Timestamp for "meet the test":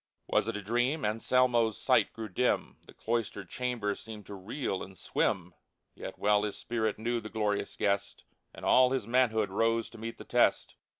9.99-10.73